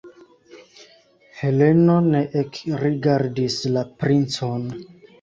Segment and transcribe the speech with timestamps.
[1.41, 4.71] Heleno ne ekrigardis la princon.